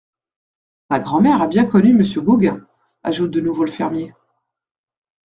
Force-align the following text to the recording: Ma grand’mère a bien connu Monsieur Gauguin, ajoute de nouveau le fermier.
Ma 0.89 0.97
grand’mère 0.97 1.43
a 1.43 1.47
bien 1.47 1.63
connu 1.63 1.93
Monsieur 1.93 2.21
Gauguin, 2.21 2.65
ajoute 3.03 3.29
de 3.29 3.39
nouveau 3.39 3.65
le 3.65 3.71
fermier. 3.71 4.15